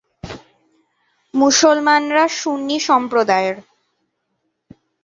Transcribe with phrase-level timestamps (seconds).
[1.33, 3.57] মুসলমানরা সুন্নী সম্প্রদায়ের।